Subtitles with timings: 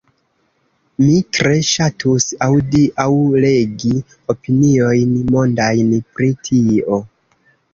[1.01, 3.07] Mi tre ŝatus aŭdi aŭ
[3.45, 3.93] legi
[4.35, 6.99] opiniojn mondajn pri tio...